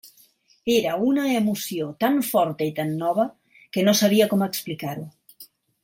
[0.75, 3.29] Era una emoció tan forta i tan nova,
[3.77, 5.07] que no sabia com explicar-ho.